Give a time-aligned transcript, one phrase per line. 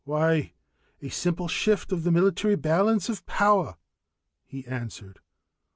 [0.03, 0.53] "Why,
[0.99, 3.77] a simple shift of the military balance of power,"
[4.47, 5.19] he answered.